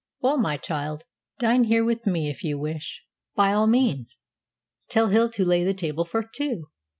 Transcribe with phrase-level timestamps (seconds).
[0.19, 1.03] Well, my child,
[1.37, 3.03] dine here with me if you wish,
[3.35, 4.17] by all means.
[4.89, 6.69] Tell Hill to lay the table for two.